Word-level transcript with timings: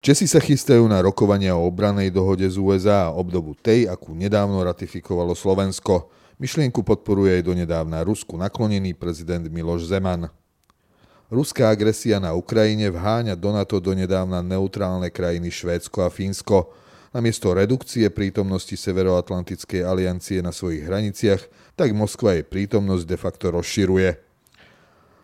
Česi 0.00 0.24
sa 0.24 0.40
chystajú 0.40 0.88
na 0.88 0.96
rokovania 1.04 1.52
o 1.52 1.68
obranej 1.68 2.08
dohode 2.08 2.48
z 2.48 2.56
USA 2.56 3.12
a 3.12 3.12
obdobu 3.12 3.52
tej, 3.52 3.84
akú 3.84 4.16
nedávno 4.16 4.56
ratifikovalo 4.64 5.36
Slovensko. 5.36 6.08
Myšlienku 6.40 6.80
podporuje 6.80 7.36
aj 7.36 7.44
donedávna 7.44 8.00
Rusku 8.00 8.32
naklonený 8.40 8.96
prezident 8.96 9.44
Miloš 9.44 9.92
Zeman. 9.92 10.32
Ruská 11.28 11.68
agresia 11.68 12.16
na 12.16 12.32
Ukrajine 12.32 12.88
vháňa 12.88 13.36
do 13.36 13.52
NATO 13.52 13.76
donedávna 13.76 14.40
neutrálne 14.40 15.12
krajiny 15.12 15.52
Švédsko 15.52 16.00
a 16.00 16.08
Fínsko. 16.08 16.72
Namiesto 17.12 17.52
redukcie 17.52 18.08
prítomnosti 18.08 18.72
Severoatlantickej 18.72 19.84
aliancie 19.84 20.40
na 20.40 20.48
svojich 20.48 20.88
hraniciach, 20.88 21.44
tak 21.76 21.92
Moskva 21.92 22.40
jej 22.40 22.44
prítomnosť 22.48 23.04
de 23.04 23.18
facto 23.20 23.52
rozširuje. 23.52 24.16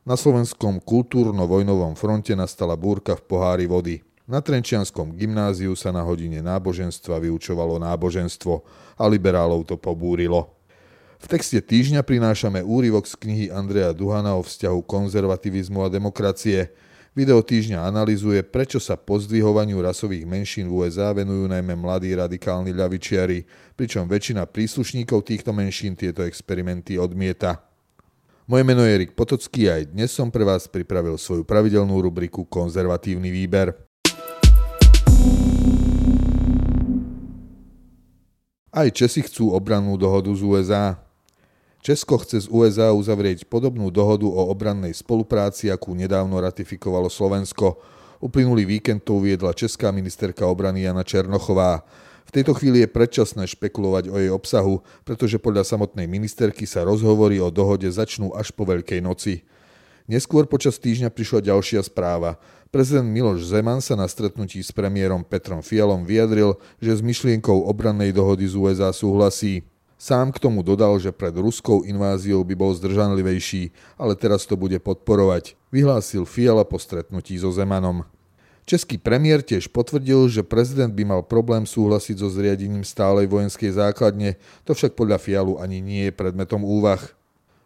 Na 0.05 0.21
slovenskom 0.21 0.85
kultúrno-vojnovom 0.85 1.97
fronte 1.97 2.37
nastala 2.37 2.77
búrka 2.77 3.17
v 3.17 3.25
pohári 3.25 3.65
vody. 3.65 4.06
Na 4.27 4.43
Trenčianskom 4.43 5.15
gymnáziu 5.15 5.71
sa 5.79 5.95
na 5.95 6.03
hodine 6.03 6.43
náboženstva 6.43 7.23
vyučovalo 7.23 7.79
náboženstvo 7.79 8.59
a 8.99 9.07
liberálov 9.07 9.63
to 9.63 9.79
pobúrilo. 9.79 10.51
V 11.23 11.31
texte 11.31 11.63
týždňa 11.63 12.03
prinášame 12.03 12.59
úryvok 12.59 13.07
z 13.07 13.15
knihy 13.23 13.47
Andreja 13.55 13.95
Duhana 13.95 14.35
o 14.35 14.43
vzťahu 14.43 14.83
konzervativizmu 14.83 15.79
a 15.79 15.89
demokracie. 15.89 16.75
Video 17.15 17.39
týždňa 17.39 17.87
analizuje, 17.87 18.43
prečo 18.43 18.83
sa 18.83 18.99
pozdvihovaniu 18.99 19.79
rasových 19.79 20.27
menšín 20.27 20.67
v 20.75 20.83
USA 20.83 21.15
venujú 21.15 21.47
najmä 21.47 21.79
mladí 21.79 22.11
radikálni 22.11 22.75
ľavičiari, 22.75 23.47
pričom 23.79 24.11
väčšina 24.11 24.43
príslušníkov 24.51 25.23
týchto 25.23 25.55
menšín 25.55 25.95
tieto 25.95 26.27
experimenty 26.27 26.99
odmieta. 26.99 27.63
Moje 28.51 28.67
meno 28.67 28.83
je 28.83 28.91
Erik 28.91 29.15
Potocký 29.15 29.71
a 29.71 29.79
aj 29.79 29.95
dnes 29.95 30.11
som 30.11 30.35
pre 30.35 30.43
vás 30.43 30.67
pripravil 30.67 31.15
svoju 31.15 31.47
pravidelnú 31.47 31.95
rubriku 32.03 32.43
Konzervatívny 32.43 33.31
výber. 33.31 33.86
Aj 38.77 38.93
Česi 38.93 39.25
chcú 39.25 39.57
obrannú 39.57 39.97
dohodu 39.97 40.29
z 40.37 40.45
USA. 40.45 41.01
Česko 41.81 42.21
chce 42.21 42.45
z 42.45 42.47
USA 42.53 42.93
uzavrieť 42.93 43.49
podobnú 43.49 43.89
dohodu 43.89 44.29
o 44.29 44.53
obrannej 44.53 44.93
spolupráci, 44.93 45.73
akú 45.73 45.97
nedávno 45.97 46.37
ratifikovalo 46.37 47.09
Slovensko. 47.09 47.81
Uplynulý 48.21 48.69
víkend 48.69 49.01
to 49.01 49.17
uviedla 49.17 49.57
česká 49.57 49.89
ministerka 49.97 50.45
obrany 50.45 50.85
Jana 50.85 51.09
Černochová. 51.09 51.89
V 52.29 52.31
tejto 52.37 52.53
chvíli 52.53 52.85
je 52.85 52.93
predčasné 52.93 53.49
špekulovať 53.49 54.13
o 54.13 54.21
jej 54.21 54.29
obsahu, 54.29 54.85
pretože 55.09 55.41
podľa 55.41 55.65
samotnej 55.65 56.05
ministerky 56.05 56.69
sa 56.69 56.85
rozhovory 56.85 57.41
o 57.41 57.49
dohode 57.49 57.89
začnú 57.89 58.37
až 58.37 58.53
po 58.53 58.69
Veľkej 58.69 59.01
noci. 59.01 59.41
Neskôr 60.07 60.47
počas 60.47 60.79
týždňa 60.79 61.11
prišla 61.11 61.51
ďalšia 61.51 61.83
správa. 61.83 62.39
Prezident 62.71 63.11
Miloš 63.11 63.43
Zeman 63.51 63.83
sa 63.83 63.99
na 63.99 64.07
stretnutí 64.07 64.63
s 64.63 64.71
premiérom 64.71 65.27
Petrom 65.27 65.67
Fialom 65.67 66.07
vyjadril, 66.07 66.55
že 66.79 66.95
s 66.95 67.03
myšlienkou 67.03 67.67
obrannej 67.67 68.15
dohody 68.15 68.47
z 68.47 68.55
USA 68.55 68.95
súhlasí. 68.95 69.67
Sám 69.99 70.31
k 70.31 70.39
tomu 70.39 70.63
dodal, 70.63 71.03
že 71.03 71.11
pred 71.11 71.35
ruskou 71.35 71.83
inváziou 71.83 72.47
by 72.47 72.55
bol 72.55 72.71
zdržanlivejší, 72.79 73.75
ale 73.99 74.15
teraz 74.15 74.47
to 74.47 74.55
bude 74.55 74.79
podporovať, 74.79 75.59
vyhlásil 75.75 76.23
Fiala 76.23 76.63
po 76.63 76.79
stretnutí 76.79 77.35
so 77.41 77.51
Zemanom. 77.51 78.07
Český 78.69 79.01
premiér 79.01 79.41
tiež 79.41 79.73
potvrdil, 79.73 80.29
že 80.31 80.47
prezident 80.47 80.93
by 80.93 81.03
mal 81.03 81.23
problém 81.25 81.67
súhlasiť 81.67 82.19
so 82.21 82.29
zriadením 82.31 82.85
stálej 82.85 83.27
vojenskej 83.27 83.75
základne, 83.75 84.39
to 84.63 84.77
však 84.77 84.95
podľa 84.95 85.19
Fialu 85.19 85.59
ani 85.59 85.83
nie 85.83 86.11
je 86.11 86.13
predmetom 86.15 86.61
úvah. 86.61 87.16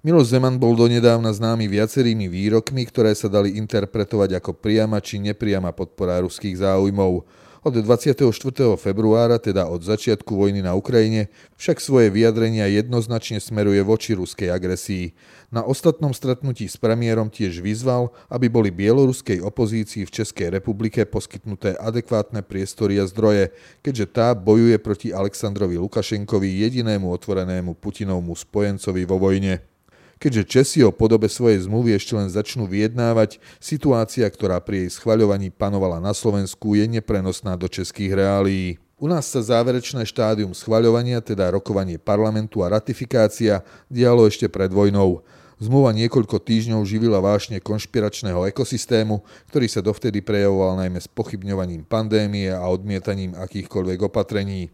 Miloš 0.01 0.33
Zeman 0.33 0.57
bol 0.57 0.73
donedávna 0.81 1.29
známy 1.29 1.69
viacerými 1.69 2.25
výrokmi, 2.25 2.89
ktoré 2.89 3.13
sa 3.13 3.29
dali 3.29 3.61
interpretovať 3.61 4.41
ako 4.41 4.57
priama 4.57 4.97
či 4.97 5.21
nepriama 5.21 5.77
podpora 5.77 6.25
ruských 6.25 6.57
záujmov. 6.65 7.29
Od 7.61 7.75
24. 7.77 8.25
februára, 8.81 9.37
teda 9.37 9.69
od 9.69 9.85
začiatku 9.85 10.33
vojny 10.33 10.65
na 10.65 10.73
Ukrajine, 10.73 11.29
však 11.61 11.85
svoje 11.85 12.09
vyjadrenia 12.09 12.65
jednoznačne 12.73 13.45
smeruje 13.45 13.85
voči 13.85 14.17
ruskej 14.17 14.49
agresii. 14.49 15.13
Na 15.53 15.69
ostatnom 15.69 16.17
stretnutí 16.17 16.65
s 16.65 16.81
premiérom 16.81 17.29
tiež 17.29 17.61
vyzval, 17.61 18.09
aby 18.33 18.49
boli 18.49 18.73
bieloruskej 18.73 19.45
opozícii 19.45 20.09
v 20.09 20.15
Českej 20.17 20.49
republike 20.49 21.05
poskytnuté 21.05 21.77
adekvátne 21.77 22.41
priestory 22.41 22.97
a 22.97 23.05
zdroje, 23.05 23.53
keďže 23.85 24.17
tá 24.17 24.33
bojuje 24.33 24.81
proti 24.81 25.13
Aleksandrovi 25.13 25.77
Lukašenkovi, 25.77 26.65
jedinému 26.65 27.05
otvorenému 27.13 27.77
Putinovmu 27.77 28.33
spojencovi 28.33 29.05
vo 29.05 29.21
vojne. 29.21 29.70
Keďže 30.21 30.45
Česi 30.53 30.81
o 30.85 30.93
podobe 30.93 31.33
svojej 31.33 31.65
zmluvy 31.65 31.97
ešte 31.97 32.13
len 32.13 32.29
začnú 32.29 32.69
vyjednávať, 32.69 33.41
situácia, 33.57 34.29
ktorá 34.29 34.61
pri 34.61 34.85
jej 34.85 35.01
schvaľovaní 35.01 35.49
panovala 35.49 35.97
na 35.97 36.13
Slovensku, 36.13 36.77
je 36.77 36.85
neprenosná 36.85 37.57
do 37.57 37.65
českých 37.65 38.21
reálií. 38.21 38.77
U 39.01 39.09
nás 39.09 39.25
sa 39.25 39.41
záverečné 39.41 40.05
štádium 40.05 40.53
schvaľovania, 40.53 41.25
teda 41.25 41.49
rokovanie 41.57 41.97
parlamentu 41.97 42.61
a 42.61 42.69
ratifikácia, 42.69 43.65
dialo 43.89 44.29
ešte 44.29 44.45
pred 44.45 44.69
vojnou. 44.69 45.25
Zmluva 45.57 45.97
niekoľko 45.97 46.37
týždňov 46.37 46.85
živila 46.85 47.17
vášne 47.25 47.57
konšpiračného 47.57 48.45
ekosystému, 48.53 49.25
ktorý 49.49 49.73
sa 49.73 49.81
dovtedy 49.81 50.21
prejavoval 50.21 50.85
najmä 50.85 51.01
s 51.01 51.09
pochybňovaním 51.09 51.89
pandémie 51.89 52.53
a 52.53 52.61
odmietaním 52.69 53.33
akýchkoľvek 53.41 54.05
opatrení. 54.05 54.69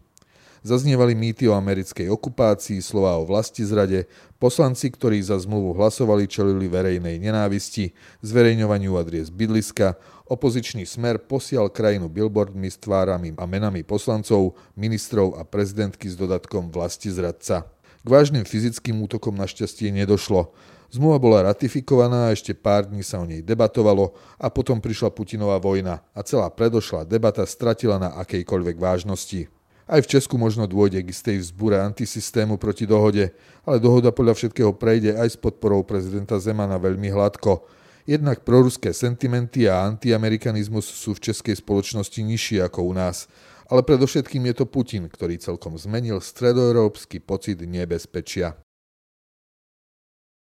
Zaznievali 0.67 1.15
mýty 1.15 1.47
o 1.47 1.55
americkej 1.55 2.11
okupácii, 2.11 2.83
slova 2.83 3.15
o 3.15 3.23
vlasti 3.23 3.63
zrade, 3.63 4.03
poslanci, 4.35 4.91
ktorí 4.91 5.23
za 5.23 5.39
zmluvu 5.39 5.79
hlasovali, 5.79 6.27
čelili 6.27 6.67
verejnej 6.67 7.23
nenávisti, 7.23 7.95
zverejňovaniu 8.19 8.99
adries 8.99 9.31
bydliska, 9.31 9.95
opozičný 10.27 10.83
smer 10.83 11.23
posial 11.23 11.71
krajinu 11.71 12.11
billboardmi 12.11 12.67
s 12.67 12.83
tvárami 12.83 13.31
a 13.39 13.47
menami 13.47 13.87
poslancov, 13.87 14.59
ministrov 14.75 15.39
a 15.39 15.47
prezidentky 15.47 16.11
s 16.11 16.19
dodatkom 16.19 16.67
vlasti 16.67 17.15
zradca. 17.15 17.63
K 18.03 18.07
vážnym 18.11 18.43
fyzickým 18.43 18.99
útokom 19.07 19.39
našťastie 19.39 19.87
nedošlo. 19.95 20.51
Zmluva 20.91 21.15
bola 21.15 21.47
ratifikovaná 21.47 22.35
ešte 22.35 22.51
pár 22.51 22.91
dní 22.91 23.07
sa 23.07 23.23
o 23.23 23.25
nej 23.27 23.39
debatovalo 23.39 24.19
a 24.35 24.51
potom 24.51 24.83
prišla 24.83 25.15
Putinová 25.15 25.63
vojna 25.63 26.03
a 26.11 26.19
celá 26.27 26.51
predošlá 26.51 27.07
debata 27.07 27.47
stratila 27.47 27.95
na 27.95 28.19
akejkoľvek 28.19 28.75
vážnosti. 28.75 29.47
Aj 29.87 30.03
v 30.03 30.11
Česku 30.11 30.35
možno 30.35 30.67
dôjde 30.67 30.99
k 30.99 31.15
istej 31.15 31.47
vzbúre 31.47 31.79
antisystému 31.79 32.59
proti 32.59 32.83
dohode, 32.83 33.31
ale 33.63 33.79
dohoda 33.79 34.11
podľa 34.11 34.35
všetkého 34.35 34.75
prejde 34.75 35.15
aj 35.15 35.33
s 35.33 35.37
podporou 35.39 35.79
prezidenta 35.87 36.35
Zemana 36.43 36.75
veľmi 36.75 37.07
hladko. 37.07 37.63
Jednak 38.03 38.43
proruské 38.43 38.91
sentimenty 38.91 39.67
a 39.71 39.87
antiamerikanizmus 39.87 40.91
sú 40.91 41.15
v 41.15 41.31
českej 41.31 41.55
spoločnosti 41.59 42.19
nižšie 42.19 42.67
ako 42.67 42.83
u 42.83 42.93
nás. 42.95 43.31
Ale 43.67 43.83
predovšetkým 43.83 44.47
je 44.51 44.63
to 44.63 44.65
Putin, 44.67 45.07
ktorý 45.11 45.39
celkom 45.39 45.75
zmenil 45.75 46.19
stredoeurópsky 46.23 47.19
pocit 47.23 47.59
nebezpečia. 47.63 48.55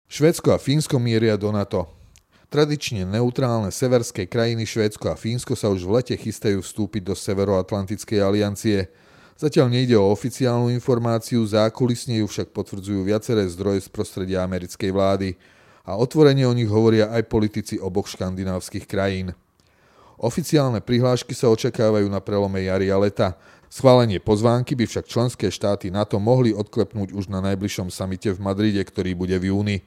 Švédsko 0.09 0.57
a 0.57 0.59
Fínsko 0.61 0.97
mieria 1.01 1.37
do 1.37 1.53
NATO. 1.53 1.89
Tradične 2.51 3.07
neutrálne 3.07 3.71
severské 3.71 4.27
krajiny 4.27 4.67
Švédsko 4.67 5.13
a 5.13 5.21
Fínsko 5.21 5.55
sa 5.55 5.71
už 5.71 5.87
v 5.87 6.03
lete 6.03 6.17
chystajú 6.19 6.65
vstúpiť 6.65 7.07
do 7.07 7.15
Severoatlantickej 7.15 8.19
aliancie. 8.19 8.91
Zatiaľ 9.41 9.73
nejde 9.73 9.97
o 9.97 10.13
oficiálnu 10.13 10.69
informáciu, 10.69 11.41
zákulisne 11.41 12.21
ju 12.21 12.29
však 12.29 12.53
potvrdzujú 12.53 13.09
viaceré 13.09 13.49
zdroje 13.49 13.81
z 13.81 13.89
prostredia 13.89 14.45
americkej 14.45 14.93
vlády 14.93 15.33
a 15.81 15.97
otvorene 15.97 16.45
o 16.45 16.53
nich 16.53 16.69
hovoria 16.69 17.09
aj 17.09 17.25
politici 17.25 17.81
oboch 17.81 18.05
škandinávskych 18.05 18.85
krajín. 18.85 19.33
Oficiálne 20.21 20.85
prihlášky 20.85 21.33
sa 21.33 21.49
očakávajú 21.49 22.05
na 22.13 22.21
prelome 22.21 22.69
jary 22.69 22.93
a 22.93 23.01
leta. 23.01 23.41
Schválenie 23.73 24.21
pozvánky 24.21 24.77
by 24.77 24.85
však 24.85 25.09
členské 25.09 25.49
štáty 25.49 25.89
NATO 25.89 26.21
mohli 26.21 26.53
odklepnúť 26.53 27.17
už 27.17 27.33
na 27.33 27.41
najbližšom 27.41 27.89
samite 27.89 28.37
v 28.37 28.45
Madride, 28.45 28.85
ktorý 28.85 29.17
bude 29.17 29.41
v 29.41 29.57
júni. 29.57 29.81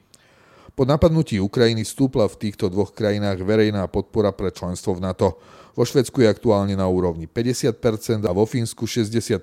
Po 0.74 0.82
napadnutí 0.82 1.38
Ukrajiny 1.38 1.86
stúpla 1.86 2.26
v 2.26 2.34
týchto 2.34 2.66
dvoch 2.66 2.90
krajinách 2.90 3.46
verejná 3.46 3.86
podpora 3.86 4.34
pre 4.34 4.50
členstvo 4.50 4.98
v 4.98 5.06
NATO. 5.06 5.38
Vo 5.78 5.86
Švedsku 5.86 6.18
je 6.18 6.26
aktuálne 6.26 6.74
na 6.74 6.90
úrovni 6.90 7.30
50% 7.30 8.26
a 8.26 8.34
vo 8.34 8.42
Fínsku 8.42 8.82
60%, 8.82 9.38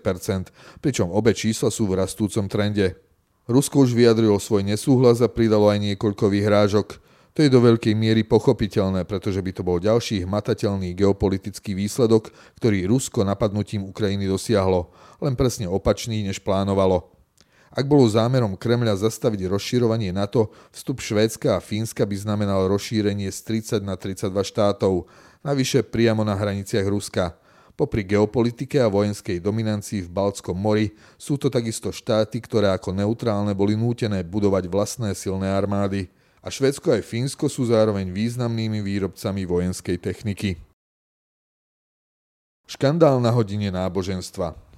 pričom 0.83 1.07
obe 1.07 1.31
čísla 1.31 1.71
sú 1.71 1.87
v 1.87 2.03
rastúcom 2.03 2.51
trende. 2.51 2.99
Rusko 3.47 3.87
už 3.87 3.95
vyjadrilo 3.95 4.43
svoj 4.43 4.67
nesúhlas 4.67 5.23
a 5.23 5.31
pridalo 5.31 5.71
aj 5.71 5.79
niekoľko 5.79 6.27
vyhrážok. 6.27 6.99
To 7.31 7.39
je 7.39 7.47
do 7.47 7.63
veľkej 7.63 7.95
miery 7.95 8.27
pochopiteľné, 8.27 9.07
pretože 9.07 9.39
by 9.39 9.55
to 9.55 9.63
bol 9.63 9.79
ďalší 9.79 10.27
hmatateľný 10.27 10.91
geopolitický 10.99 11.79
výsledok, 11.79 12.27
ktorý 12.59 12.91
Rusko 12.91 13.23
napadnutím 13.23 13.87
Ukrajiny 13.87 14.27
dosiahlo, 14.27 14.91
len 15.23 15.39
presne 15.39 15.71
opačný, 15.71 16.27
než 16.27 16.43
plánovalo. 16.43 17.20
Ak 17.71 17.87
bolo 17.87 18.03
zámerom 18.03 18.59
Kremľa 18.59 18.99
zastaviť 18.99 19.47
rozširovanie 19.47 20.11
NATO, 20.11 20.51
vstup 20.75 20.99
Švédska 20.99 21.55
a 21.55 21.63
Fínska 21.63 22.03
by 22.03 22.19
znamenal 22.19 22.67
rozšírenie 22.67 23.31
z 23.31 23.39
30 23.79 23.87
na 23.87 23.95
32 23.95 24.27
štátov, 24.43 25.07
navyše 25.39 25.79
priamo 25.79 26.27
na 26.27 26.35
hraniciach 26.35 26.83
Ruska. 26.83 27.39
Popri 27.79 28.03
geopolitike 28.03 28.75
a 28.83 28.91
vojenskej 28.91 29.39
dominancii 29.39 30.03
v 30.03 30.09
Baltskom 30.11 30.59
mori 30.59 30.91
sú 31.15 31.39
to 31.39 31.47
takisto 31.47 31.95
štáty, 31.95 32.43
ktoré 32.43 32.75
ako 32.75 32.91
neutrálne 32.91 33.55
boli 33.55 33.79
nútené 33.79 34.19
budovať 34.27 34.67
vlastné 34.67 35.15
silné 35.15 35.47
armády. 35.47 36.11
A 36.43 36.51
Švédsko 36.51 36.91
aj 36.91 37.07
Fínsko 37.07 37.47
sú 37.47 37.71
zároveň 37.71 38.11
významnými 38.11 38.83
výrobcami 38.83 39.47
vojenskej 39.47 39.95
techniky. 39.95 40.59
Škandál 42.67 43.23
na 43.23 43.31
hodine 43.31 43.71
náboženstva. 43.71 44.70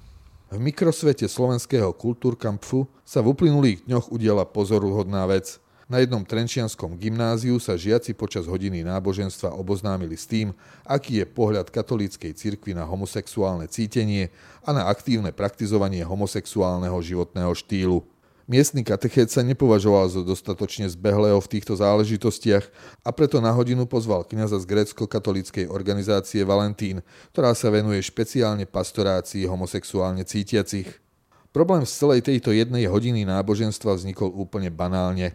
V 0.54 0.62
mikrosvete 0.62 1.26
slovenského 1.26 1.90
kultúrkampfu 1.90 2.86
sa 3.02 3.18
v 3.18 3.34
uplynulých 3.34 3.90
dňoch 3.90 4.14
udiela 4.14 4.46
pozoruhodná 4.46 5.26
vec. 5.26 5.58
Na 5.90 5.98
jednom 5.98 6.22
trenčianskom 6.22 6.94
gymnáziu 6.94 7.58
sa 7.58 7.74
žiaci 7.74 8.14
počas 8.14 8.46
hodiny 8.46 8.86
náboženstva 8.86 9.50
oboznámili 9.50 10.14
s 10.14 10.30
tým, 10.30 10.54
aký 10.86 11.18
je 11.18 11.26
pohľad 11.26 11.74
katolíckej 11.74 12.38
cirkvi 12.38 12.70
na 12.70 12.86
homosexuálne 12.86 13.66
cítenie 13.66 14.30
a 14.62 14.70
na 14.70 14.86
aktívne 14.86 15.34
praktizovanie 15.34 16.06
homosexuálneho 16.06 17.02
životného 17.02 17.50
štýlu. 17.50 18.06
Miestny 18.44 18.84
katechet 18.84 19.32
sa 19.32 19.40
nepovažoval 19.40 20.04
za 20.12 20.20
dostatočne 20.20 20.84
zbehlého 20.92 21.40
v 21.40 21.48
týchto 21.48 21.80
záležitostiach 21.80 22.68
a 23.00 23.08
preto 23.08 23.40
na 23.40 23.48
hodinu 23.48 23.88
pozval 23.88 24.20
kňaza 24.28 24.60
z 24.60 24.68
grécko-katolíckej 24.68 25.72
organizácie 25.72 26.44
Valentín, 26.44 27.00
ktorá 27.32 27.56
sa 27.56 27.72
venuje 27.72 28.04
špeciálne 28.04 28.68
pastorácii 28.68 29.48
homosexuálne 29.48 30.28
cítiacich. 30.28 30.92
Problém 31.56 31.88
z 31.88 31.96
celej 31.96 32.20
tejto 32.28 32.52
jednej 32.52 32.84
hodiny 32.84 33.24
náboženstva 33.24 33.96
vznikol 33.96 34.28
úplne 34.28 34.68
banálne. 34.68 35.32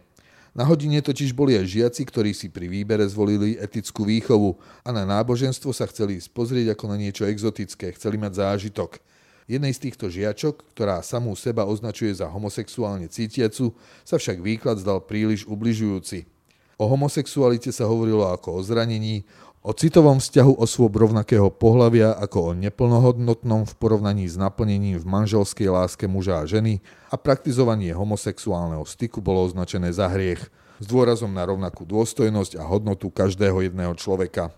Na 0.54 0.62
hodine 0.70 1.02
totiž 1.02 1.34
boli 1.34 1.58
aj 1.58 1.66
žiaci, 1.66 2.06
ktorí 2.06 2.38
si 2.38 2.54
pri 2.54 2.70
výbere 2.70 3.10
zvolili 3.10 3.58
etickú 3.58 4.06
výchovu 4.06 4.54
a 4.86 4.94
na 4.94 5.02
náboženstvo 5.02 5.74
sa 5.74 5.90
chceli 5.90 6.22
spozrieť 6.22 6.78
ako 6.78 6.86
na 6.94 7.02
niečo 7.02 7.26
exotické, 7.26 7.90
chceli 7.98 8.22
mať 8.22 8.38
zážitok– 8.38 9.02
Jednej 9.50 9.74
z 9.74 9.90
týchto 9.90 10.14
žiačok, 10.14 10.78
ktorá 10.78 11.02
samú 11.02 11.34
seba 11.34 11.66
označuje 11.66 12.14
za 12.14 12.30
homosexuálne 12.30 13.10
cítiacu, 13.10 13.74
sa 14.06 14.22
však 14.22 14.46
výklad 14.46 14.78
zdal 14.78 15.02
príliš 15.02 15.50
ubližujúci. 15.50 16.30
O 16.78 16.86
homosexualite 16.86 17.74
sa 17.74 17.90
hovorilo 17.90 18.30
ako 18.30 18.62
o 18.62 18.64
zranení, 18.64 19.26
o 19.66 19.74
citovom 19.74 20.22
vzťahu 20.22 20.54
osôb 20.54 20.94
rovnakého 21.02 21.50
pohľavia 21.50 22.14
ako 22.22 22.54
o 22.54 22.56
neplnohodnotnom 22.62 23.66
v 23.66 23.74
porovnaní 23.74 24.30
s 24.30 24.38
naplnením 24.38 25.02
v 25.02 25.10
manželskej 25.10 25.68
láske 25.74 26.06
muža 26.06 26.40
a 26.40 26.48
ženy 26.48 26.78
a 27.10 27.18
praktizovanie 27.18 27.90
homosexuálneho 27.90 28.86
styku 28.86 29.18
bolo 29.18 29.50
označené 29.50 29.90
za 29.90 30.14
hriech, 30.14 30.46
s 30.78 30.86
dôrazom 30.86 31.34
na 31.34 31.42
rovnakú 31.44 31.90
dôstojnosť 31.90 32.62
a 32.62 32.64
hodnotu 32.70 33.10
každého 33.10 33.66
jedného 33.66 33.98
človeka. 33.98 34.54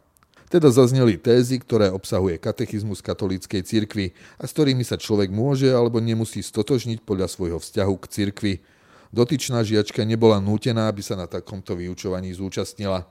Teda 0.52 0.68
zazneli 0.68 1.16
tézy, 1.16 1.64
ktoré 1.64 1.88
obsahuje 1.96 2.36
katechizmus 2.36 3.00
katolíckej 3.00 3.64
cirkvi 3.64 4.12
a 4.36 4.44
s 4.44 4.52
ktorými 4.52 4.84
sa 4.84 5.00
človek 5.00 5.32
môže 5.32 5.72
alebo 5.72 6.04
nemusí 6.04 6.44
stotožniť 6.44 7.08
podľa 7.08 7.32
svojho 7.32 7.56
vzťahu 7.56 7.96
k 7.96 8.06
cirkvi. 8.12 8.54
Dotyčná 9.16 9.64
žiačka 9.64 10.04
nebola 10.04 10.44
nútená, 10.44 10.92
aby 10.92 11.00
sa 11.00 11.16
na 11.16 11.24
takomto 11.24 11.72
vyučovaní 11.80 12.36
zúčastnila. 12.36 13.08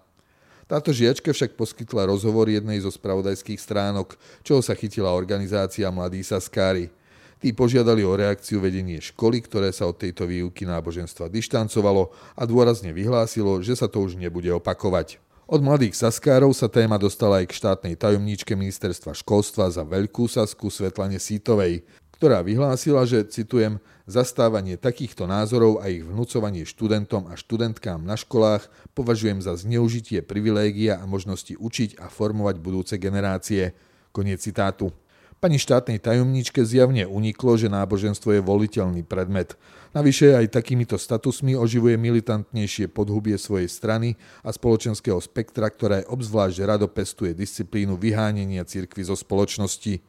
Táto 0.69 0.93
žiačka 0.93 1.33
však 1.33 1.57
poskytla 1.57 2.13
rozhovor 2.13 2.45
jednej 2.45 2.77
zo 2.85 2.93
spravodajských 2.93 3.57
stránok, 3.57 4.21
čoho 4.45 4.61
sa 4.61 4.77
chytila 4.77 5.09
organizácia 5.09 5.89
Mladí 5.89 6.21
Saskári. 6.21 6.93
Tí 7.41 7.57
požiadali 7.57 8.05
o 8.05 8.21
reakciu 8.21 8.61
vedenie 8.61 9.01
školy, 9.01 9.41
ktoré 9.41 9.73
sa 9.73 9.89
od 9.89 9.97
tejto 9.97 10.29
výuky 10.29 10.69
náboženstva 10.69 11.33
dištancovalo 11.33 12.13
a 12.37 12.45
dôrazne 12.45 12.93
vyhlásilo, 12.93 13.65
že 13.65 13.81
sa 13.81 13.89
to 13.89 14.05
už 14.05 14.21
nebude 14.21 14.53
opakovať. 14.53 15.30
Od 15.51 15.59
mladých 15.59 15.99
saskárov 15.99 16.55
sa 16.55 16.71
téma 16.71 16.95
dostala 16.95 17.43
aj 17.43 17.51
k 17.51 17.59
štátnej 17.59 17.99
tajomníčke 17.99 18.55
ministerstva 18.55 19.19
školstva 19.19 19.67
za 19.67 19.83
Veľkú 19.83 20.31
Sasku 20.31 20.71
Svetlane 20.71 21.19
Sítovej, 21.19 21.83
ktorá 22.15 22.39
vyhlásila, 22.47 23.03
že, 23.03 23.27
citujem, 23.27 23.83
zastávanie 24.07 24.79
takýchto 24.79 25.27
názorov 25.27 25.83
a 25.83 25.91
ich 25.91 26.07
vnúcovanie 26.07 26.63
študentom 26.63 27.27
a 27.27 27.35
študentkám 27.35 27.99
na 27.99 28.15
školách 28.15 28.71
považujem 28.95 29.43
za 29.43 29.59
zneužitie 29.59 30.23
privilégia 30.23 31.03
a 31.03 31.05
možnosti 31.11 31.59
učiť 31.59 31.99
a 31.99 32.07
formovať 32.07 32.63
budúce 32.63 32.95
generácie. 32.95 33.75
Koniec 34.15 34.39
citátu. 34.47 34.95
Pani 35.41 35.57
štátnej 35.57 35.97
tajomníčke 35.97 36.61
zjavne 36.61 37.09
uniklo, 37.09 37.57
že 37.57 37.73
náboženstvo 37.73 38.37
je 38.37 38.45
voliteľný 38.45 39.01
predmet. 39.09 39.57
Navyše 39.97 40.37
aj 40.37 40.53
takýmito 40.53 41.01
statusmi 41.01 41.57
oživuje 41.57 41.97
militantnejšie 41.97 42.93
podhubie 42.93 43.41
svojej 43.41 43.65
strany 43.73 44.21
a 44.45 44.53
spoločenského 44.53 45.17
spektra, 45.17 45.73
ktoré 45.73 46.05
obzvlášť 46.05 46.61
rado 46.69 46.85
pestuje 46.93 47.33
disciplínu 47.33 47.97
vyhánenia 47.97 48.69
cirkvy 48.69 49.01
zo 49.01 49.17
spoločnosti. 49.17 50.05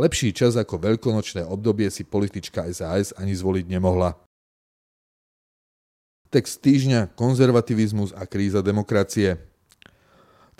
Lepší 0.00 0.32
čas 0.32 0.56
ako 0.56 0.80
veľkonočné 0.80 1.44
obdobie 1.44 1.92
si 1.92 2.08
politička 2.08 2.64
SAS 2.72 3.12
ani 3.20 3.36
zvoliť 3.36 3.68
nemohla. 3.68 4.16
Text 6.32 6.64
týždňa 6.64 7.12
Konzervativizmus 7.20 8.16
a 8.16 8.24
kríza 8.24 8.64
demokracie. 8.64 9.49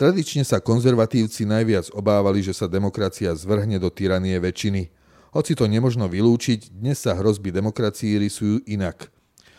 Tradične 0.01 0.49
sa 0.49 0.65
konzervatívci 0.65 1.45
najviac 1.45 1.93
obávali, 1.93 2.41
že 2.41 2.57
sa 2.57 2.65
demokracia 2.65 3.37
zvrhne 3.37 3.77
do 3.77 3.93
tyranie 3.93 4.33
väčšiny. 4.41 4.89
Hoci 5.37 5.53
to 5.53 5.69
nemožno 5.69 6.09
vylúčiť, 6.09 6.73
dnes 6.73 7.05
sa 7.05 7.13
hrozby 7.13 7.53
demokracii 7.53 8.17
rysujú 8.17 8.65
inak. 8.65 9.13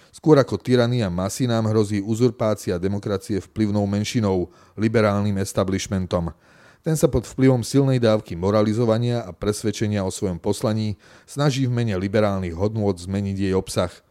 Skôr 0.09 0.41
ako 0.41 0.57
tyrania 0.57 1.13
masy 1.13 1.45
nám 1.45 1.69
hrozí 1.69 2.01
uzurpácia 2.01 2.81
demokracie 2.81 3.37
vplyvnou 3.37 3.85
menšinou, 3.85 4.49
liberálnym 4.73 5.37
establishmentom. 5.37 6.33
Ten 6.81 6.97
sa 6.97 7.05
pod 7.05 7.29
vplyvom 7.29 7.61
silnej 7.61 8.01
dávky 8.01 8.33
moralizovania 8.33 9.21
a 9.21 9.29
presvedčenia 9.37 10.01
o 10.01 10.09
svojom 10.09 10.41
poslaní 10.41 10.97
snaží 11.29 11.69
v 11.69 11.77
mene 11.77 11.93
liberálnych 12.01 12.57
hodnôt 12.57 12.97
zmeniť 12.97 13.37
jej 13.37 13.53
obsah– 13.53 13.93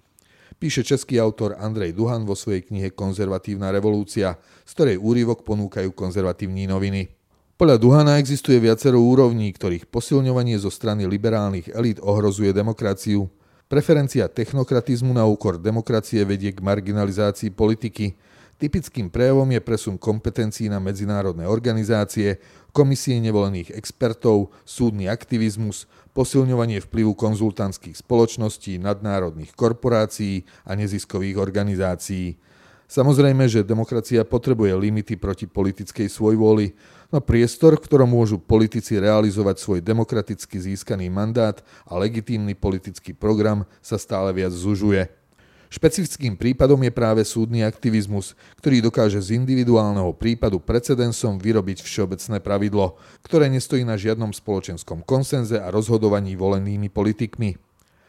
píše 0.60 0.84
český 0.84 1.16
autor 1.16 1.56
Andrej 1.56 1.96
Duhan 1.96 2.28
vo 2.28 2.36
svojej 2.36 2.60
knihe 2.60 2.92
Konzervatívna 2.92 3.72
revolúcia, 3.72 4.36
z 4.68 4.70
ktorej 4.76 5.00
úryvok 5.00 5.40
ponúkajú 5.48 5.96
konzervatívni 5.96 6.68
noviny. 6.68 7.08
Podľa 7.56 7.76
Duhana 7.80 8.20
existuje 8.20 8.60
viacero 8.60 9.00
úrovní, 9.00 9.48
ktorých 9.56 9.88
posilňovanie 9.88 10.60
zo 10.60 10.68
strany 10.68 11.08
liberálnych 11.08 11.72
elít 11.72 12.00
ohrozuje 12.04 12.52
demokraciu. 12.52 13.32
Preferencia 13.72 14.28
technokratizmu 14.28 15.16
na 15.16 15.24
úkor 15.24 15.56
demokracie 15.56 16.24
vedie 16.28 16.52
k 16.52 16.60
marginalizácii 16.60 17.52
politiky. 17.56 18.16
Typickým 18.60 19.08
prejavom 19.08 19.48
je 19.48 19.60
presun 19.64 19.96
kompetencií 19.96 20.68
na 20.68 20.76
medzinárodné 20.76 21.48
organizácie, 21.48 22.36
komisie 22.76 23.16
nevolených 23.16 23.72
expertov, 23.72 24.52
súdny 24.68 25.08
aktivizmus, 25.08 25.88
posilňovanie 26.12 26.84
vplyvu 26.84 27.16
konzultantských 27.16 27.96
spoločností, 27.96 28.76
nadnárodných 28.76 29.56
korporácií 29.56 30.44
a 30.68 30.76
neziskových 30.76 31.40
organizácií. 31.40 32.36
Samozrejme, 32.84 33.48
že 33.48 33.64
demokracia 33.64 34.28
potrebuje 34.28 34.76
limity 34.76 35.16
proti 35.16 35.48
politickej 35.48 36.12
svojvôli, 36.12 36.76
no 37.08 37.24
priestor, 37.24 37.80
v 37.80 37.84
ktorom 37.88 38.12
môžu 38.12 38.36
politici 38.36 39.00
realizovať 39.00 39.56
svoj 39.56 39.80
demokraticky 39.80 40.60
získaný 40.60 41.08
mandát 41.08 41.64
a 41.88 41.96
legitímny 41.96 42.52
politický 42.52 43.16
program, 43.16 43.64
sa 43.80 43.96
stále 43.96 44.36
viac 44.36 44.52
zužuje. 44.52 45.19
Špecifickým 45.70 46.34
prípadom 46.34 46.82
je 46.82 46.90
práve 46.90 47.22
súdny 47.22 47.62
aktivizmus, 47.62 48.34
ktorý 48.58 48.82
dokáže 48.82 49.22
z 49.22 49.38
individuálneho 49.38 50.10
prípadu 50.18 50.58
precedensom 50.58 51.38
vyrobiť 51.38 51.86
všeobecné 51.86 52.42
pravidlo, 52.42 52.98
ktoré 53.22 53.46
nestojí 53.46 53.86
na 53.86 53.94
žiadnom 53.94 54.34
spoločenskom 54.34 55.06
konsenze 55.06 55.62
a 55.62 55.70
rozhodovaní 55.70 56.34
volenými 56.34 56.90
politikmi. 56.90 57.54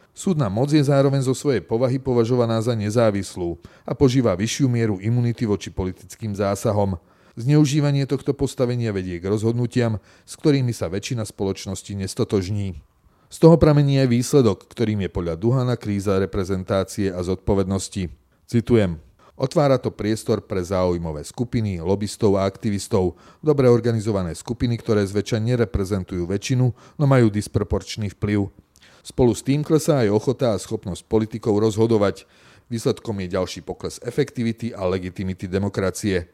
Súdna 0.09 0.49
moc 0.49 0.73
je 0.73 0.81
zároveň 0.81 1.21
zo 1.21 1.37
svojej 1.37 1.61
povahy 1.61 2.01
považovaná 2.01 2.57
za 2.65 2.73
nezávislú 2.73 3.61
a 3.85 3.93
požíva 3.93 4.33
vyššiu 4.33 4.65
mieru 4.65 4.97
imunity 4.97 5.45
voči 5.45 5.69
politickým 5.69 6.33
zásahom. 6.33 6.97
Zneužívanie 7.37 8.09
tohto 8.09 8.33
postavenia 8.33 8.89
vedie 8.89 9.21
k 9.21 9.29
rozhodnutiam, 9.29 10.01
s 10.25 10.33
ktorými 10.35 10.73
sa 10.73 10.89
väčšina 10.89 11.29
spoločnosti 11.29 11.93
nestotožní. 11.93 12.81
Z 13.31 13.39
toho 13.39 13.55
pramení 13.55 13.95
aj 14.03 14.11
výsledok, 14.11 14.67
ktorým 14.67 15.07
je 15.07 15.09
podľa 15.09 15.39
Duhana 15.39 15.79
kríza 15.79 16.19
reprezentácie 16.19 17.15
a 17.15 17.23
zodpovednosti. 17.23 18.11
Citujem. 18.43 18.99
Otvára 19.39 19.79
to 19.79 19.87
priestor 19.87 20.43
pre 20.43 20.59
záujmové 20.59 21.23
skupiny, 21.23 21.79
lobbystov 21.79 22.35
a 22.35 22.43
aktivistov, 22.43 23.15
dobre 23.39 23.71
organizované 23.71 24.35
skupiny, 24.35 24.75
ktoré 24.75 25.07
zväčša 25.07 25.39
nereprezentujú 25.47 26.27
väčšinu, 26.27 26.65
no 26.75 27.05
majú 27.07 27.31
disproporčný 27.31 28.11
vplyv. 28.19 28.51
Spolu 28.99 29.31
s 29.31 29.47
tým 29.47 29.63
klesá 29.63 30.03
aj 30.03 30.11
ochota 30.11 30.51
a 30.51 30.59
schopnosť 30.59 31.07
politikov 31.07 31.55
rozhodovať. 31.63 32.27
Výsledkom 32.67 33.15
je 33.23 33.31
ďalší 33.31 33.63
pokles 33.63 34.03
efektivity 34.03 34.75
a 34.75 34.83
legitimity 34.83 35.47
demokracie. 35.47 36.27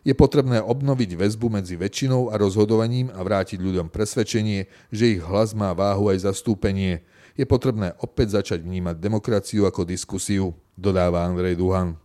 Je 0.00 0.16
potrebné 0.16 0.64
obnoviť 0.64 1.16
väzbu 1.16 1.52
medzi 1.52 1.76
väčšinou 1.76 2.32
a 2.32 2.40
rozhodovaním 2.40 3.12
a 3.12 3.20
vrátiť 3.20 3.60
ľuďom 3.60 3.92
presvedčenie, 3.92 4.64
že 4.88 5.18
ich 5.18 5.20
hlas 5.20 5.52
má 5.52 5.76
váhu 5.76 6.08
aj 6.08 6.24
zastúpenie. 6.24 7.04
Je 7.36 7.44
potrebné 7.44 7.92
opäť 8.00 8.40
začať 8.40 8.64
vnímať 8.64 8.96
demokraciu 8.96 9.68
ako 9.68 9.84
diskusiu, 9.84 10.56
dodáva 10.72 11.28
Andrej 11.28 11.60
Duhan. 11.60 12.00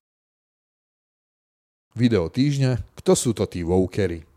Video 1.95 2.27
týždňa 2.27 2.99
Kto 2.99 3.11
sú 3.15 3.31
to 3.31 3.47
tí 3.47 3.63
wokery? 3.63 4.27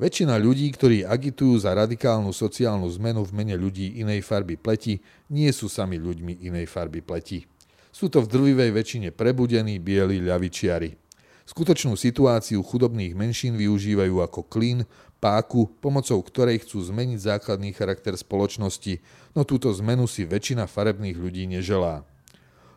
Väčšina 0.00 0.40
ľudí, 0.40 0.64
ktorí 0.72 1.04
agitujú 1.04 1.60
za 1.60 1.76
radikálnu 1.76 2.32
sociálnu 2.32 2.88
zmenu 2.96 3.20
v 3.20 3.36
mene 3.36 3.52
ľudí 3.58 4.00
inej 4.00 4.24
farby 4.24 4.56
pleti, 4.56 5.02
nie 5.28 5.52
sú 5.52 5.68
sami 5.68 6.00
ľuďmi 6.00 6.40
inej 6.46 6.72
farby 6.72 7.04
pleti. 7.04 7.44
Sú 7.92 8.08
to 8.08 8.24
v 8.24 8.30
drvivej 8.32 8.70
väčšine 8.72 9.08
prebudení 9.12 9.76
bieli 9.76 10.24
ľavičiari. 10.24 11.09
Skutočnú 11.50 11.98
situáciu 11.98 12.62
chudobných 12.62 13.18
menšín 13.18 13.58
využívajú 13.58 14.22
ako 14.22 14.46
klín, 14.46 14.86
páku, 15.18 15.66
pomocou 15.82 16.22
ktorej 16.22 16.62
chcú 16.62 16.78
zmeniť 16.78 17.18
základný 17.18 17.74
charakter 17.74 18.14
spoločnosti, 18.14 19.02
no 19.34 19.42
túto 19.42 19.66
zmenu 19.82 20.06
si 20.06 20.22
väčšina 20.22 20.70
farebných 20.70 21.18
ľudí 21.18 21.50
neželá. 21.50 22.06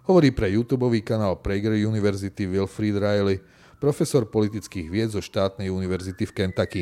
Hovorí 0.09 0.33
pre 0.33 0.49
YouTube 0.49 0.89
kanál 1.05 1.37
Prager 1.37 1.77
University 1.77 2.49
Wilfried 2.49 2.97
Riley, 2.97 3.45
profesor 3.77 4.25
politických 4.25 4.89
vied 4.89 5.13
zo 5.13 5.21
štátnej 5.21 5.69
univerzity 5.69 6.25
v 6.25 6.33
Kentucky. 6.33 6.81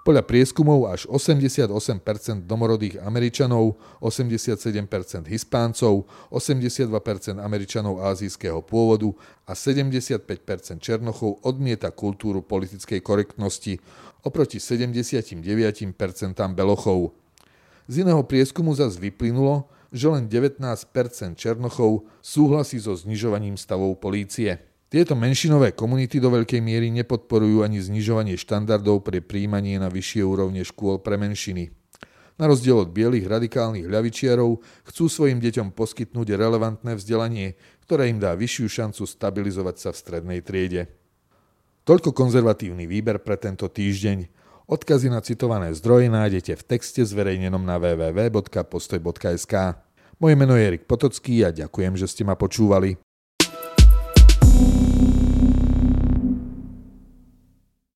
Podľa 0.00 0.24
prieskumov 0.24 0.88
až 0.88 1.04
88% 1.12 1.68
domorodých 2.48 3.04
Američanov, 3.04 3.76
87% 4.00 5.28
Hispáncov, 5.28 6.08
82% 6.32 7.36
Američanov 7.36 8.00
azijského 8.08 8.64
pôvodu 8.64 9.12
a 9.44 9.52
75% 9.52 10.24
Černochov 10.80 11.44
odmieta 11.44 11.92
kultúru 11.92 12.40
politickej 12.40 13.04
korektnosti 13.04 13.76
oproti 14.24 14.56
79% 14.56 15.92
Belochov. 16.56 17.12
Z 17.84 17.94
iného 18.00 18.24
prieskumu 18.24 18.72
zase 18.72 18.96
vyplynulo, 19.04 19.68
že 19.92 20.08
len 20.08 20.32
19% 20.32 20.64
Černochov 21.36 22.08
súhlasí 22.24 22.80
so 22.80 22.96
znižovaním 22.96 23.60
stavov 23.60 24.00
polície. 24.00 24.69
Tieto 24.90 25.14
menšinové 25.14 25.70
komunity 25.70 26.18
do 26.18 26.34
veľkej 26.34 26.58
miery 26.58 26.90
nepodporujú 26.90 27.62
ani 27.62 27.78
znižovanie 27.78 28.34
štandardov 28.34 29.06
pre 29.06 29.22
príjmanie 29.22 29.78
na 29.78 29.86
vyššie 29.86 30.26
úrovne 30.26 30.66
škôl 30.66 30.98
pre 30.98 31.14
menšiny. 31.14 31.70
Na 32.42 32.50
rozdiel 32.50 32.74
od 32.74 32.90
bielých 32.90 33.30
radikálnych 33.30 33.86
ľavičiarov 33.86 34.58
chcú 34.90 35.04
svojim 35.06 35.38
deťom 35.38 35.78
poskytnúť 35.78 36.34
relevantné 36.34 36.98
vzdelanie, 36.98 37.54
ktoré 37.86 38.10
im 38.10 38.18
dá 38.18 38.34
vyššiu 38.34 38.66
šancu 38.66 39.06
stabilizovať 39.06 39.76
sa 39.78 39.88
v 39.94 40.00
strednej 40.02 40.40
triede. 40.42 40.90
Toľko 41.86 42.10
konzervatívny 42.10 42.90
výber 42.90 43.22
pre 43.22 43.38
tento 43.38 43.70
týždeň. 43.70 44.26
Odkazy 44.66 45.06
na 45.06 45.22
citované 45.22 45.70
zdroje 45.70 46.10
nájdete 46.10 46.58
v 46.58 46.66
texte 46.66 47.06
zverejnenom 47.06 47.62
na 47.62 47.78
www.postoj.sk. 47.78 49.54
Moje 50.18 50.34
meno 50.34 50.58
je 50.58 50.66
Erik 50.66 50.90
Potocký 50.90 51.46
a 51.46 51.54
ďakujem, 51.54 51.94
že 51.94 52.10
ste 52.10 52.26
ma 52.26 52.34
počúvali. 52.34 52.98